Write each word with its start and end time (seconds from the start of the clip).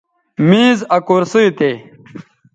میز 0.49 0.79
آ 0.95 0.97
کرسئ 1.07 1.47
تھے 1.57 1.71